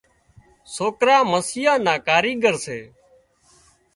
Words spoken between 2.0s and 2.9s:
ڪاريڳر سي